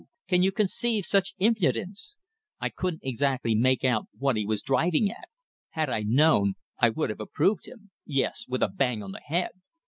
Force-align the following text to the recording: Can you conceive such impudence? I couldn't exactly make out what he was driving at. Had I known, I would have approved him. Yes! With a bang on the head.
Can 0.27 0.41
you 0.41 0.51
conceive 0.51 1.05
such 1.05 1.35
impudence? 1.37 2.17
I 2.59 2.69
couldn't 2.69 3.03
exactly 3.03 3.53
make 3.53 3.83
out 3.83 4.07
what 4.17 4.35
he 4.35 4.47
was 4.47 4.63
driving 4.63 5.11
at. 5.11 5.29
Had 5.73 5.91
I 5.91 6.01
known, 6.01 6.55
I 6.79 6.89
would 6.89 7.11
have 7.11 7.19
approved 7.21 7.67
him. 7.67 7.91
Yes! 8.03 8.45
With 8.47 8.63
a 8.63 8.67
bang 8.67 9.03
on 9.03 9.11
the 9.11 9.21
head. 9.23 9.51